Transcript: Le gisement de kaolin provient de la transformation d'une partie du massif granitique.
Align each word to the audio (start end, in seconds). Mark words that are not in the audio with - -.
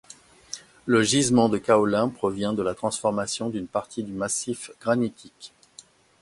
Le 0.87 1.03
gisement 1.03 1.47
de 1.47 1.59
kaolin 1.59 2.09
provient 2.09 2.53
de 2.53 2.63
la 2.63 2.73
transformation 2.73 3.49
d'une 3.51 3.67
partie 3.67 4.03
du 4.03 4.13
massif 4.13 4.71
granitique. 4.81 5.53